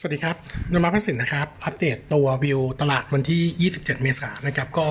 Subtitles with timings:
[0.00, 0.36] สวัสดีครับ
[0.72, 4.86] นมาพัสินนะครับ อัปเดตตัววิวตลาดวันที่ 27 เมษายนนะครับก็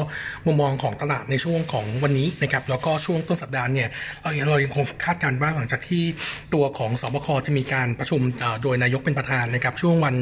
[0.46, 3.90] มุมมองของตลาดในช่วงของวันนี้นะครับแล้วก็ช่วงต้นสัปดาห์เนี่ย
[4.22, 6.04] เราเรายังคงคาดการณ์ว่าหลังจากที่
[6.54, 8.22] ตัวของสบคจะมีการประชุม
[8.64, 10.16] โดยนายกเป็นประธานนะครับช่วงวัน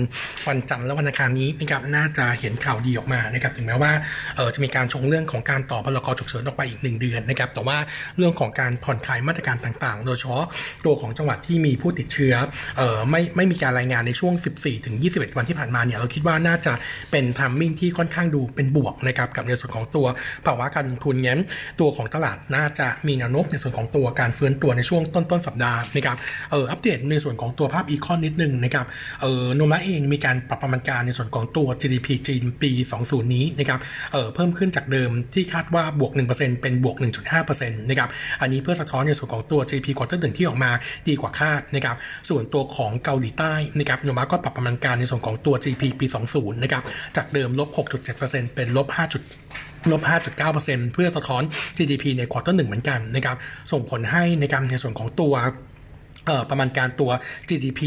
[0.48, 3.92] วันจันทร์และวันอังคารนี้นะครับน่าจะเห็นข่าวดีออกมานะครับถึงแม้ว่า
[4.36, 7.78] เออจะมีการชงเรื่องของการต่อพลกรฉุกเฉินออกไปอีกหนึ่งเดือนนะครับแต่ว่า
[8.18, 10.46] เรื่องของการผ่อนคลายมาตรการต่างๆ โดยเฉพาะ
[10.86, 12.34] ตัวของจังหวัดที่มีผู้ติดเชื้อ
[12.78, 16.74] เออไม่ไม่มีการรายงานในช่วง 14ถึง 21 วันที่ผ่านมาเนี่ยเราคิดว่าน่าจะ
[17.12, 20.06] เป็นทัมมิ่งที่ค่อนข้างดูเป็นบวกนะครับกับในส่วนของตัว
[20.46, 21.42] ภาวะการลงทุนงั้น
[21.80, 26.18] ตัวของตลาดน่าจะมีแนวโน้มในส่วนของตัวการฟื้นตัวในช่วงต้นต้นสัปดาห์นะครับ
[26.52, 28.86] เอออัปเดตในส่วนของตัวภาพอีคอนนิดนึงนะครับ
[29.22, 32.72] เออโนมาเองมีการปรับประมาณการในส่วนของตัว GDP จีนปี
[33.04, 33.80] 20 นี้นะครับ
[34.14, 36.96] เออเพิ่มขึ้นจากเดิมที่คาดว่าบวก 1%เป็นบวก
[37.34, 38.10] 1.5%นะครับ
[38.42, 40.72] อันนี้เพื่อสะท้อนในส่วนของตัว GDP quarter หนึ่งที่ออกมา
[41.08, 41.98] ดีกว่าคาดนะครับ
[42.30, 46.84] ส่วนตัวของเกาหลีใต้นะครับโนมูระก็ปรับประมาณการในส่วนของตัว GDP ปี 20 นะครับ
[47.16, 47.70] จากเดิมลบ
[48.16, 49.92] 6.7%เป็นลบ 5.
[49.92, 50.02] ลบ
[50.48, 51.44] 5.9%เพื่อสะท้อน
[51.78, 53.38] GDP ใน quarter หนึ่งเหมือนกันนะครับ
[53.72, 55.34] ส่งผลให้ในการในส่วนของตัว
[56.50, 57.12] ประมาณการตัว
[57.50, 57.82] GDP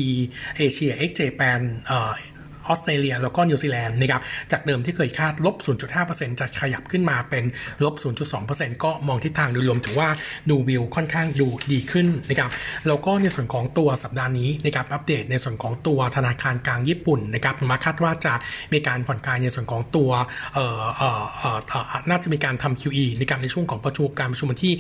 [0.59, 1.61] Asia ex Japan
[2.69, 4.23] ออสเตรเลียแล้วก็นิวซีแลนด์นะครับ
[4.53, 5.57] จากเดิมที่เคยคาดลบ
[5.99, 7.45] 0.5%จะขยับขึ้นมาเป็น
[7.85, 7.95] ลบ
[8.39, 10.09] 0.2%ก็มองทิศทางโดยรวมถือว่า
[10.51, 12.51] ดูวิวค่อนข้างดูดีขึ้นนะครับ
[12.87, 18.35] แล้วก็ในส่วนของตัวสัปดาห์นี้นะครับอัปเดตในส่วนของตัวธนาคารกลางญี่ปุ่นนะครับมาคาดว่าจะ
[18.73, 20.11] มีการผ่อนคลายในส่วนของตัว
[20.55, 24.75] เอ่อเอ่อเอ่อน่าจะมีการทำ QE ในการในช่วงของประชุมการประชุมวันที่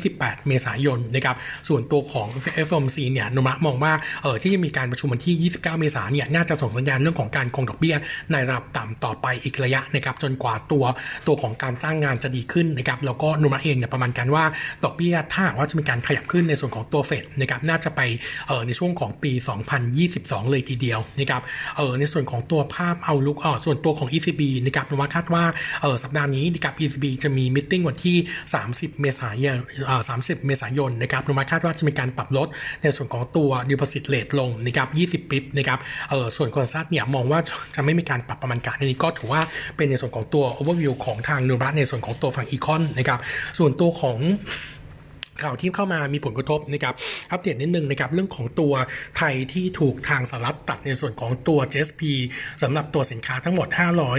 [0.00, 1.36] 27-28 เมษายนนะครับ
[1.68, 2.28] ส่วนตัวของ
[2.66, 7.96] FOMC เนี่ยนมะมองว่าเออที่จะมีการประชุมวันที่ 29 เมษายนเนี่ยน่าจะส่งสัญญาณเรื่องของการคงดอกเบี้ย
[8.32, 10.84] ในระดับต่ำต่อไปอีกระยะนะครับจนกว่าตัว
[11.26, 14.44] ตัวของการจ้างงานจะดีขึ้นนะครับแล้วก็นุมาเองเนี่ยประมาณการว่า
[14.84, 18.00] ดอกเบี้ยถ้าว่าจะมีการขยับขึ้นในส่วนของตัวเฟดนะครับน่าจะไป
[18.48, 19.32] เออในช่วงของปี
[19.92, 21.42] 2022 เลยทีเดียวนะครับ
[21.76, 25.44] เออในส่วนของตัวภาพเอาลุกออส่วนตัวของ ECB นะครับนุมาคาดว่า
[25.82, 28.16] เออสัปดาห์นี้นะครับ ECB จะมีมิ팅วันที่
[28.58, 29.56] 30 เมษายน
[29.86, 32.48] เออ30 เมษายนนะครับโนมูระคาดว่าจะมีการปรับลด
[32.82, 34.88] ในส่วนของตัว deposit rate ลงนะครับ
[35.24, 35.78] 20 bps นะครับ
[36.10, 37.40] เออส่วน consensus เนี่ยมองว่า
[37.74, 39.40] จะไม่มีการปรับประมาณการในนี้ก็ถือว่า
[39.76, 43.20] เป็นในส่วนของตัว overview ของทางโนมูระในส่วนของตัวฝั่ง econ นะครับ
[43.58, 44.18] ส่วนตัวของ
[45.42, 46.94] ข่าวที่เข้ามามีผลกระทบนะครับ
[47.32, 48.72] อัปเดตนิดนึงนะครับเรื่องของตัว
[49.16, 52.02] ไทยที่ถูกทางสหรัฐตัดในส่วนของตัว GSP
[52.62, 53.68] สำหรับตัวสินค้าทั้งหมด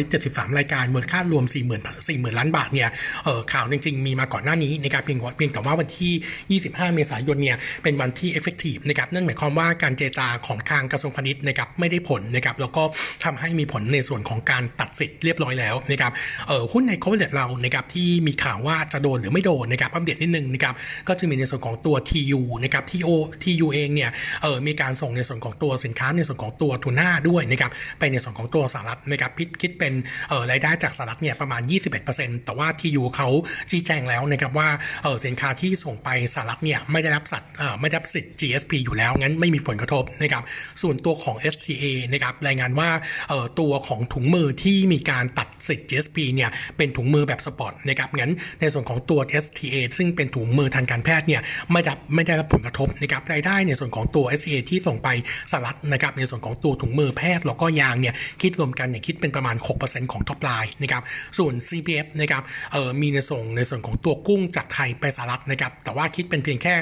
[0.03, 2.89] 573 รายการมูลค่ารวม 40,000 0 ล้านบาทเนี่ย
[3.23, 12.83] เออข่าวจริง ๆ มีมาก่อนหน้านี้นะครับเพียงเพียงแต่ว่าวันที่ 25 เมษายนเนี่ยเป็นวันที่ effective นะครับนั่นหมายความว่าการเจรจาของทางกระทรวงพาณิชย์นะครับไม่ได้ผลนะครับแล้วก็
[13.23, 16.11] ทำให้มีผลในส่วนของการตัดสิทธิ์เรียบร้อยแล้วนะครับ
[16.47, 20.73] เออหุ้นในโคเวเรานะครับที่มีข่าวว่าจะโดนหรือไม่โดนนะครับอัปเดตนิดนึงนะครับ
[21.07, 23.09] ก็จะมีในส่วนของตัว TU นะครับที่โอ
[23.43, 29.93] TU เองเนี่ยเออมีการส่งในส่วนของตัวสินค้าในส่วนของตัวทูน่าด้วยนะครับไปในส่วนของตัวสหรัฐนะครับพิคิดเป็น
[30.29, 31.61] เออรายได้จากสหรัฐเนี่ยประมาณ
[32.03, 33.29] 21%แต่ว่า TU เขา
[33.69, 34.69] ชี้แจงแล้วนะครับว่า
[35.03, 40.43] เออสินค้าที่ส่งไปสหรัฐเนี่ยไม่ได้รับสัตว์เออไม่ได้รับสิทธิ์ GSP อยู่แล้ว งั้นไม่มีผลกระทบนะครับ
[40.81, 41.83] ส่วนตัวของ STA
[42.13, 42.89] นะครับรายงานว่า
[43.29, 55.09] เออตัวของถุงมือที่มีการตัดสิทธิ์ GSP เนี่ยเป็นถุงมือแบบสปอร์ตนะครับงั้นในส่วนของตัว STA ซึ่งเป็นถุงมือทางการแพทย์เนี่ยไม่ได้ไม่ได้รับผลกระทบนะครับรายได้ในส่วนของตัว SA ที่ส่งไป
[55.51, 61.03] สหรัฐนะครับในส่วนของตัวถุงมือแพทย์แล้วก็ยางเนี่ยคิดรวมกันเนี่ยคิดเป็นประมาณ 6%ของท็อปไลน์นะครับ
[61.37, 66.75] ส่วน CPF นะครับเอ่อมีในส่งในส่วนของตัวกุ้งจากไทยไปสหรัฐนะครับแต่ว่าคิดเป็นเพียงแค่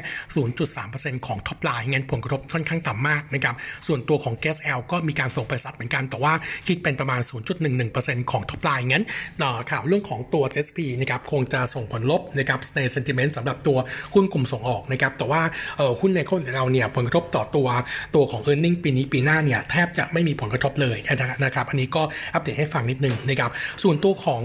[0.60, 3.56] 0.3%ของ top line งั้นผลกระทบค่อนข้างต่ำมากนะครับ
[3.88, 6.34] ส่วนตัวของ Gas L ก็มีการส่งไปสหรัฐเหมือนกันแต่ว่า
[6.68, 7.22] คิดเป็นประมาณ
[7.76, 9.06] 0.11%ของ top line งั้น
[9.72, 13.78] ข่าวเรื่องของตัว GSP นะครับคงจะส่งผลลบนะครับใน sentiment สำหรับตัว
[14.14, 15.42] หุ้นกลุ่มส่งออกนะครับแต่ว่า
[16.00, 17.68] หุ้นในของเราเนี่ยผลกระทบต่อตัว
[18.16, 20.98] ตัวของ e a r n i n g ปีนี้ปีหน้าเนี่ยแทบจะไม่มีผลกระทบเลย
[21.44, 22.02] นะครับอันนี้ก็
[22.34, 23.52] อัปเดตให้ฟังนิดนึงนะครับ
[23.84, 24.42] ส่วนตัวของ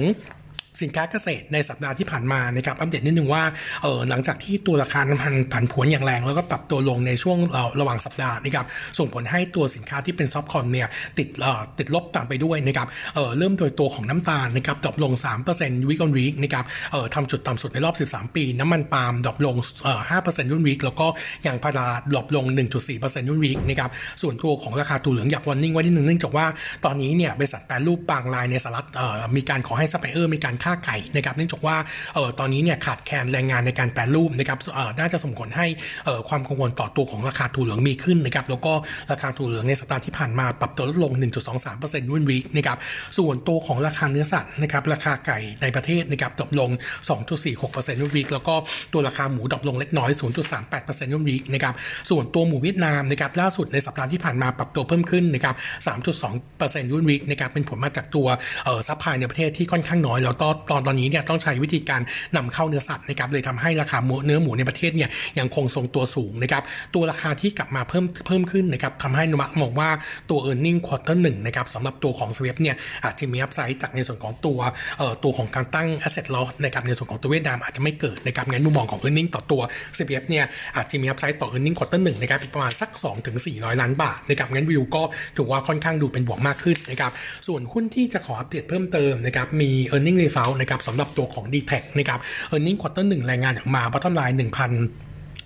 [0.83, 3.43] สินค้าเกษตรในสัปดาห์ที่ผ่านมานะครับอัปเดตนิดนึงว่า
[3.83, 7.39] เออหลังจากที่ตัวราคาน้ำมันผันผวนอย่างแรง แล้วก็ปรับตัวลงในช่วง
[7.81, 8.67] ระหว่างสัปดาห์นะครับ
[8.99, 10.89] ส่งผลให้ตัวสินค้าที่เป็น soft comm เนี่ย
[11.19, 15.13] ติดเอ่อติดลบตามไปด้วยนะครับเออเริ่มโดยตัวของน้ำตาลนะครับ drop ลง
[15.51, 21.07] 3% week on week นะครับเออทำจุดต่ำสุดในรอบ 13 ปี น้ำมันปาล์ม drop ลงเอ่อ5% week on week แล้วก็
[21.47, 22.45] ยางพารา drop ลง
[22.89, 23.91] 1.4% week on week นะครับ
[24.23, 26.47] ส่วนตัวของราคาถั่วเหลืองอยาก warning ไว้นิดนึงเนื่องจากว่า
[26.85, 31.77] ตอนนี้เนี่ยบริษัทแปรรูปบางรายในสหรัฐเอ่อมีการขอให้ซัพพลายเออร์มีการฆ่าไก่นะครับเนื่องจากว่า
[32.15, 35.67] เออตอนนี้เนี่ยขาดแคลนแรงงานในการแปรรูปนะครับเออน่าจะส่งผลให้
[36.05, 38.73] เออความกังวลต่อตัวของราคาถั่วเหลืองมีขึ้นนะครับแล้วก็
[39.13, 41.13] ราคาถั่วเหลืองในสัปดาห์ที่ผ่านมาปรับตัวลดลง
[41.63, 42.79] 1.23% week on week นะครับ
[43.19, 46.71] ส่วนตัวของราคาเนื้อสัตว์นะครับราคาไก่ในประเทศนะครับ drop ลง
[47.37, 48.55] 2.46% week on week แล้วก็
[48.93, 50.11] ตัวราคาหมู drop ลงเล็กน้อย
[50.63, 51.75] 0.38% week on week นะครับ
[52.11, 55.55] ส่วนตัวหมูเวียดนามนะครับล่าสุดในสัปดาห์ที่ผ่านมาปรับตัวเพิ่มขึ้นนะครับ
[56.27, 58.27] 3.2% week on week นะครับเป็นผลมาจากตัว
[58.65, 62.01] เออ supply ในประเทศที่ค่อนข้างน้อยแล้วตอนตอนตอนนี้เนี่ยต้องใช้วิธีการ
[62.37, 66.63] นำเข้าเนื้อสัตว์นะครับเลยทำให้ราคาเนื้อหมูในประเทศเนี่ยยังคงทรงตัวสูงนะครับ
[66.95, 69.91] ตัวราคาที่กลับมาเพิ่มเพิ่มขึ้นนะครับทำให้นุมักมองว่า
[70.31, 74.59] ตัว e a r n i n g quarter หนึ่งนะครับสำหรับตัวของสวีปเนี่ยอาจจะมีอัพไซด์จากในส่วนของตัว
[74.99, 79.61] เอ่อตัวของการตั้ง asset loss นะครับในส่วนของตัวเวียดนามอาจจะไม่เกิดนะครับงั้นมุมมองของ e a r n i n g ต่อตัว
[79.99, 80.45] สวีปเนี่ย
[80.77, 85.03] อาจจะมีอัพไซด์ต่อ e a r n i n g quarter หนึ่งนะครับประมาณสัก2ถึง400 ล้านบาทนะครับงั้นวิวก็
[85.37, 87.13] ถือว่าค่อนข้างดูเป็นบวกมากขึ้นนะครับ
[87.47, 92.21] ส่วนหุ้นที่จะขออัปเดตเพิ่มเติมนะครับมี e a r n i n g result นะครับสำหรับตัวของ d t แทนะครับ
[92.55, 94.47] e a r n i n g quarter หนึ่งรายงานออกมา bottom line 1,000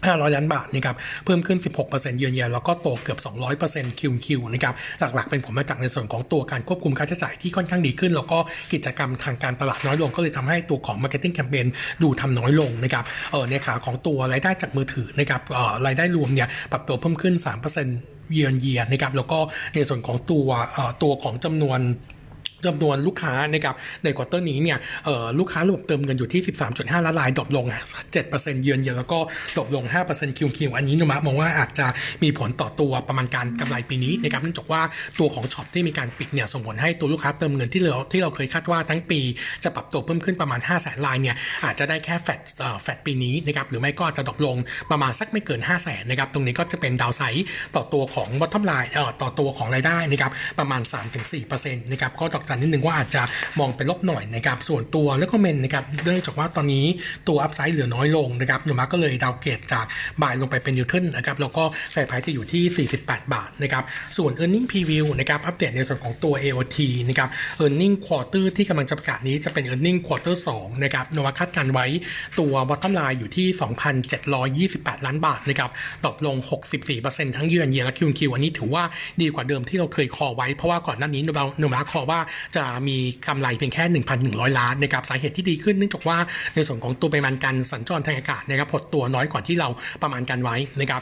[0.07, 1.59] 500 ล้านบาทนะครับเพิ่มขึ้น
[1.89, 3.19] 16%เยือนเยียแล้วก็โตเกือบ
[3.61, 8.39] 200%คิวคิวนะครับหลักๆ เป็นผลมาจากในส่วนของตัวการควบคุมค่าใช้จ่ายที่ค่อนข้างดีขึ้น แล้วก็
[8.73, 11.67] กิจกรรมทางการตลาดน้อยลง ก็เลยทำให้ตัวของ Marketing Campaign
[12.03, 17.35] ดูทำน้อยลงนะครับเออในขาของตัวรายได้จากมือถือนะครับเออรายได้รวมเนี่ยปรับตัวเพิ่มขึ้น
[17.85, 19.39] 3%เยือนเยียนะครับแล้วก็
[19.75, 21.81] ในส่วนของตัวเออตัวของจำนวน
[22.67, 23.75] จำนวนลูกค้านะครับ
[24.05, 24.79] ใน quarter นี้เนี่ย
[25.39, 26.43] ลูกค้าระบบเติมเงินอยู่ที่
[26.73, 27.67] 13.5 ล้านราย drop ลง
[28.15, 29.19] 7%เยือนเยียแล้วก็
[29.56, 31.87] drop ลง 5%คิวคิวอันนี้โนมูระมองว่าอาจจะ
[32.23, 34.83] มีผลต่อตัวประมาณการกำไรปีนี้นะครับเนื่องจากว่า
[35.19, 39.21] ตัวของ shop ที่มีการปิดเนี่ยส่งผลให้ตัวลูกค้าเติมเงินที่เราที่เราเคยคาดว่าทั้งปี
[39.65, 42.41] จะปรับตัวเพิ่มขึ้นประมาณ5แสนรายเนี่ยอาจจะได้แค่ flat
[42.82, 44.56] flat ปีนี้นะครับหรือไม่ก็จะ drop ลง
[44.91, 47.47] ประมาณสักไม่เกิน5แสนนะครับตรงนี้ก็จะเป็น downside
[47.77, 48.91] ต่อตัวของ bottom line
[49.23, 50.83] ต่อตัวของรายได้นะครับประมาณ
[51.33, 53.23] 3-4%นะครับก็ดอกจันนิดนึงว่าอาจจะ
[53.58, 56.87] มองเป็นลบหน่อยนะครับส่วนตัว recommend นะครับเนื่องจากว่าตอนนี้
[57.29, 59.87] ตัว upside เหลือน้อยลงนะครับโนมูระก็เลย downgrade จาก
[60.23, 63.85] buy ลงไปเป็น neutral นะครับแล้วก็ fair price จะอยู่ที่ 48 บาทนะครับ
[64.17, 67.29] ส่วน e a r n i n g Preview นะครับอัปเดตในส่วนของตัว AOT นะครับ
[67.62, 69.96] e a r n i n g Quarter ที่กำลังจะประกาศนี้จะเป็น e a r n i n
[69.96, 71.87] g Quarter 2นะครับโนมูระคาดการณ์ไว้
[72.38, 73.46] ตัว Bottom Line อยู่ที่
[74.88, 75.70] 2,728 ล้านบาทนะครับ
[76.05, 76.37] drop ลง
[76.87, 78.85] 64%ทั้งเยือนเยียและคิวคิวอันนี้ถือว่า
[79.20, 82.20] ดีกว่าเดิมที่เราเคย call ไว้เพราะว่าก่อนหน้านี้โนมูระ call ว่า
[82.57, 82.97] จะมี
[83.27, 83.85] กำไรเพียงแค่
[84.23, 86.19] 1,100 ล้านนะครับสาเหตุที่ดีขึ้นเนื่องจากว่า
[86.55, 89.69] ในส่วนของตัวปริมาณการสัญจรทางอากาศนะครับหดตัวน้อยกว่าที่เรา
[90.03, 91.01] ประมาณกันไว้นะครับ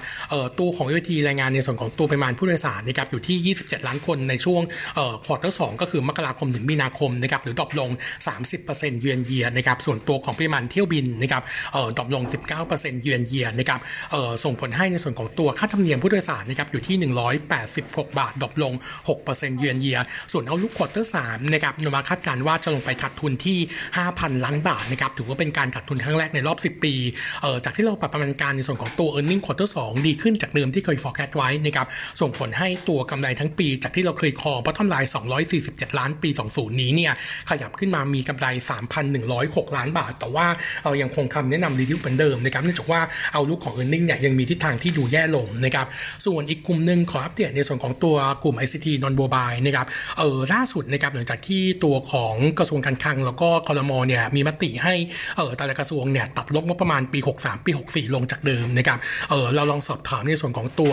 [0.58, 4.62] ตัวของ AOT รายงานในส่วนของตัวปริมาณผู้โดยสารนะครับอยู่ที่ 27 ล้านคนในช่วง
[4.94, 7.90] เอ่อควอเตอร์สก็คือมกราคมถึงมีนาคมนะครับหรือ drop ลง
[8.46, 11.42] 30%เยือนเยียนะครับส่วนตัวของปริมาณเที่ยวบินนะครับ
[11.96, 12.22] drop ลง
[12.62, 13.80] 19%เยือนเยียนะครับ
[14.44, 16.96] ส่งผลให้ในส่วนของตัวค่าธรรมเนียมผู้โดยสารนะครับอยู่ที่
[17.56, 18.72] 186 บาท drop ลง
[19.16, 19.98] 6%เยือนเยีย
[20.32, 23.58] ส่วน outlook quarter 3นะครับโนมูระคาดการณ์ว่าจะลงไปขาดทุนที่
[24.00, 26.94] 5,000 ล้านบาทนะครับถือว่าเป็นการขาดทุนครั้งแรกในรอบ 10 ปี
[27.42, 31.86] เอ่อจากที่เราปรับประมาณการในส่วนของตัว e a r n i n g quarter 2ดีขึ้นจากเดิมที่เคย forecast ไว้นะครับ
[32.20, 35.10] ส่งผลให้ตัวกำไรทั้งปี จากที่เราเคยคอ bottom line
[35.52, 37.12] 247 ล้านปี 20 นี้เนี่ย
[37.50, 38.46] ขยับขึ้นมามีกำไร
[39.12, 40.46] 3,106 ล้านบาท แต่ว่า
[40.84, 43.00] เรายังคงคำแนะนำรีวิวเหมือนเดิมนะครับเนื่องจากว่า
[43.32, 45.86] เอาลุกของ e a r n i n g เนี่ยยังมีทิศทางที่ดูแย่ลงนะครับ
[46.26, 49.86] ส่วนอีกกลุ่มหนึ่งขออัปเดตในส่วนของตัวกลุ่ม ICT non mobile นะครับ
[50.18, 54.94] เออล่าสุดนะครับลังจากที่ตัวของกระทรวงการคลัง แล้วก็คอรมอเนี่ยมีมติให้
[55.36, 58.98] เออแต่ละกระทรวงเนี่ยตัดลบงบประมาณปี 63 ปี 64 ลงจากเดิมนะครับ
[59.30, 60.92] เออเราลองสอบถามในส่วนของตัว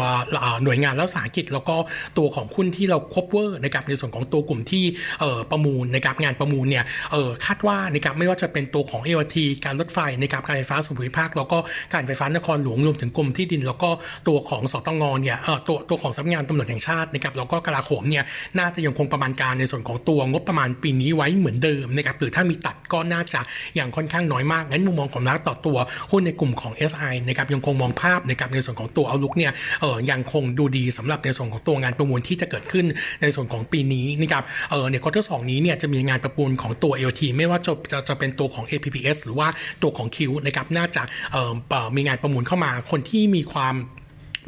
[0.63, 1.75] หน่วยงานรัฐสาหกิจ แล้วก็
[2.17, 4.83] ตัวของหุ้นที่เราคบเวอร์นะครับในส่วนของตัวกลุ่มที่
[5.19, 11.57] เออประมูลนะครับงานประมูลเนี่ยเออคาดว่านะครับไม่ว่าจะเป็นตัวของ AOT การรถไฟนะครับการไฟฟ้าส่วนภูมิภาค แล้วก็
[11.93, 13.89] การไฟฟ้านครหลวงรวมถึงกรมที่ดิน แล้วก็
[14.27, 18.23] ตัวของสตงเนี่ยเออตัวตัวของสำนักงานตำรวจแห่งชาตินะครับแล้วก็กลาโหมเนี่ย
[18.57, 23.41] น่าจะยังคงประมาณการในส่วนของตัวงบประมาณปีนี้ไว้เหมือนเดิมนะครับหรือถ้ามีตัดก็น่าจะ
[23.75, 25.77] อย่างค่อนข้างน้อยมากงั้นมุมมองของนักต่อตัว
[26.11, 32.85] หุ้นในกลุ่มของ SI นะครับยังคงมองภาพนะครับในส่วนของตัวเอาลุกเนี่ยเออยังคงดูดีสำหรับในส่วนของตัวงานประมูลที่จะเกิดขึ้น
[33.21, 39.47] ในส่วนของปีนี้นะครับเออในควอเตอร์สนี้เนี่ยจะมีงานประมูลของตัว LT ไม่ว่าจะจะจะเป็นตัวของ APPS หรือว่า
[39.81, 41.51] ตัวของ Q นะครับน่าจะเออ
[41.95, 43.75] มีงานประมูลเข้ามาคนที่มีความ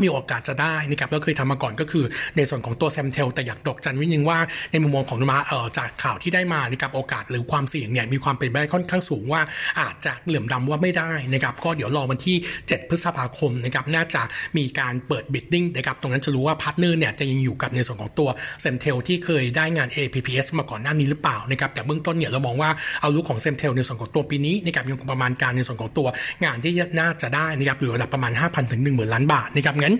[0.01, 2.05] มีโอกาสจะได้นะครับแล้วเคยทำมาก่อนก็คือ
[2.37, 4.39] ในส่วนของตัวแซมเทลแต่อยากดอกจันวินึงว่า
[4.71, 9.41] ในมุมมองของนุมาเอ่อจากข่าวที่ได้มานะครับโอกาสหรือความเสี่ยงเนี่ยมีความเป็นไปได้ค่อนข้างสูงว่า
[9.79, 14.23] อาจจะเหลื่อมดำว่าไม่ได้นะครับก็เดี๋ยวรอวันที่ 7 พฤษภาคมนะครับน่าจะ
[14.57, 18.29] มีการเปิด bidding นะครับตรงนั้นจะรู้ว่า partner เนี่ยจะยังอยู่กับในส่วนของตัว
[18.61, 22.69] แซมเทลที่เคยได้งาน APPS มาก่อนหน้านี้หรือเปล่านะครับแต่เบื้องต้นเนี่ยเรามองว่า
[23.01, 26.07] outlook ของแซมเทลในส่วนของตัวปีนี้นะครับยังคงประมาณการในส่วนของตัว
[26.43, 29.95] งานที่น่าจะได้นะครับอยู่ระดับประมาณ 5,000ถึง10,000ล้านบาทนะครับนั้น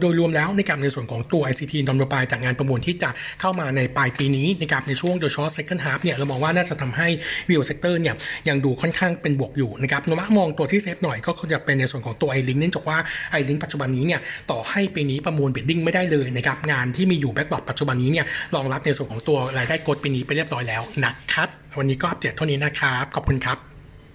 [0.00, 7.08] โดยรวมแล้วนะครับในส่วนของตัว ICT นำโยบายจากงานประมูลที่จะเข้ามาในปลายปีนี้นะครับในช่วงโดยเฉพาะ second half เนี่ยเรามองว่าน่าจะทำให้
[7.48, 8.14] view sector เนี่ย
[8.48, 12.98] ยังดูค่อนข้างเป็นบวกอยู่นะครับนวะมองตัวที่เซฟหน่อยก็จะเป็นในส่วนของตัว iLink เนื่องจากว่า
[13.38, 14.20] iLink ปัจจุบันนี้เนี่ย
[14.50, 23.67] ต่อให้ปีนี้ประมูล bidding ไม่ได้เลยนะครับงานที่มีอยู่ backlog ปัจจุบันนี้เนี่ยรองรับในส่วนของตัวรายได้กดปีนี้ไปเรียบร้อยแล้วนะครับวันนี้ก็อัปเดตเท่านี้นะครับขอบคุณครับ